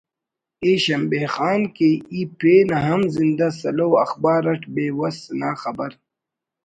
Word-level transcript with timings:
ءِ 0.69 0.71
شمبے 0.83 1.21
خان 1.33 1.61
کہ 1.75 1.89
ای 2.11 2.21
پین 2.39 2.67
ہم 2.85 3.01
زندہ 3.15 3.47
سلو 3.59 3.89
اخبار 4.05 4.43
اٹ 4.51 4.61
بے 4.73 4.85
وس 4.97 5.17
نا 5.39 5.49
خبر 5.61 5.91